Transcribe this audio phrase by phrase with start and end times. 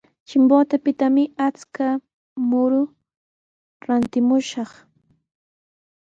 [0.27, 1.87] Chimbotepitami akshu
[2.49, 2.81] muru
[3.85, 4.71] rantimushaq.